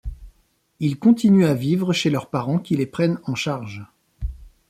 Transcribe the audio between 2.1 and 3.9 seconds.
parents qui les prennent en charge.